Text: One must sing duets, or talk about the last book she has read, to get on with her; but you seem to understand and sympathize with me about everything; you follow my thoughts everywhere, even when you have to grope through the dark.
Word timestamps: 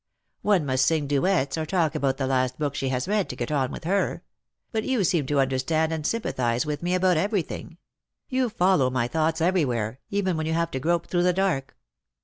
One 0.41 0.65
must 0.65 0.87
sing 0.87 1.05
duets, 1.05 1.59
or 1.59 1.65
talk 1.67 1.93
about 1.93 2.17
the 2.17 2.25
last 2.25 2.57
book 2.57 2.73
she 2.73 2.89
has 2.89 3.07
read, 3.07 3.29
to 3.29 3.35
get 3.35 3.51
on 3.51 3.71
with 3.71 3.83
her; 3.83 4.23
but 4.71 4.83
you 4.83 5.03
seem 5.03 5.27
to 5.27 5.39
understand 5.39 5.93
and 5.93 6.07
sympathize 6.07 6.65
with 6.65 6.81
me 6.81 6.95
about 6.95 7.17
everything; 7.17 7.77
you 8.27 8.49
follow 8.49 8.89
my 8.89 9.07
thoughts 9.07 9.41
everywhere, 9.41 9.99
even 10.09 10.37
when 10.37 10.47
you 10.47 10.53
have 10.53 10.71
to 10.71 10.79
grope 10.79 11.05
through 11.05 11.21
the 11.21 11.33
dark. 11.33 11.77